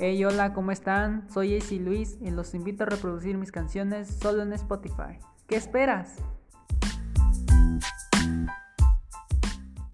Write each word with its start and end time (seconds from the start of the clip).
Hey, 0.00 0.24
hola, 0.24 0.52
¿cómo 0.52 0.70
están? 0.70 1.28
Soy 1.28 1.56
AC 1.56 1.72
Luis 1.72 2.18
y 2.20 2.30
los 2.30 2.54
invito 2.54 2.84
a 2.84 2.86
reproducir 2.86 3.36
mis 3.36 3.50
canciones 3.50 4.06
solo 4.06 4.44
en 4.44 4.52
Spotify. 4.52 5.18
¿Qué 5.48 5.56
esperas? 5.56 6.14